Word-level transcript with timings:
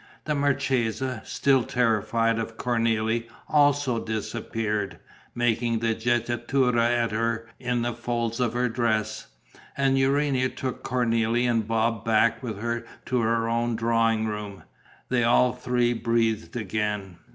The 0.25 0.33
marchesa, 0.33 1.21
still 1.23 1.61
terrified 1.63 2.39
of 2.39 2.57
Cornélie, 2.57 3.27
also 3.47 4.03
disappeared, 4.03 4.97
making 5.35 5.77
the 5.77 5.93
jettatura 5.93 6.89
at 6.89 7.11
her 7.11 7.47
in 7.59 7.83
the 7.83 7.93
folds 7.93 8.39
of 8.39 8.53
her 8.53 8.67
dress. 8.67 9.27
And 9.77 9.99
Urania 9.99 10.49
took 10.49 10.83
Cornélie 10.83 11.47
and 11.47 11.67
Bob 11.67 12.03
back 12.03 12.41
with 12.41 12.57
her 12.61 12.83
to 13.05 13.19
her 13.19 13.47
own 13.47 13.75
drawing 13.75 14.25
room. 14.25 14.63
They 15.09 15.23
all 15.23 15.53
three 15.53 15.93
breathed 15.93 16.55
again. 16.55 17.17